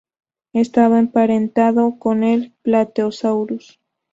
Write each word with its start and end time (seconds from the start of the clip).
Estaba 0.53 0.97
emparentado 0.97 1.99
con 1.99 2.23
el 2.23 2.53
"Plateosaurus". 2.63 3.79